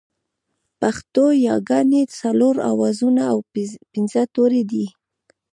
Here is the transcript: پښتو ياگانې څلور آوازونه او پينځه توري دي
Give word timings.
پښتو 0.79 1.25
ياگانې 1.49 2.01
څلور 2.19 2.55
آوازونه 2.71 3.21
او 3.31 3.37
پينځه 3.91 4.21
توري 4.33 4.63
دي 4.71 4.85